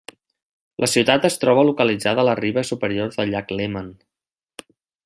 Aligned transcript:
La 0.83 0.87
ciutat 0.93 1.27
es 1.29 1.37
troba 1.43 1.65
localitzada 1.67 2.25
a 2.25 2.27
la 2.31 2.35
riba 2.41 2.67
superior 2.73 3.15
del 3.19 3.33
llac 3.37 3.55
Léman. 3.61 3.97